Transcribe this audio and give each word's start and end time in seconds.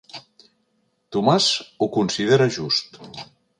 Tomàs 1.17 1.51
ho 1.85 1.91
considera 1.99 2.51
just. 2.59 3.01